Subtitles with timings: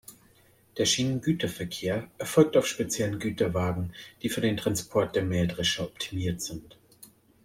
[0.79, 3.93] Der Schienengüterverkehr erfolgt auf speziellen Güterwagen,
[4.23, 6.75] die für den Transport der Mähdrescher optimiert sind.